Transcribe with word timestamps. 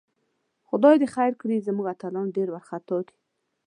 خدای 0.67 0.95
دې 1.01 1.07
خیر 1.15 1.33
کړي، 1.41 1.65
زموږ 1.67 1.85
اتلان 1.93 2.27
ډېر 2.35 2.47
وارخطاء 2.51 3.01
دي 3.07 3.15